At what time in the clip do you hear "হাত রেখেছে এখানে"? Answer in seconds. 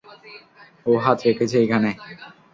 1.03-1.89